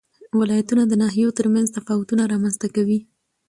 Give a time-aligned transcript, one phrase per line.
[0.39, 2.99] ولایتونه د ناحیو ترمنځ تفاوتونه رامنځ ته کوي.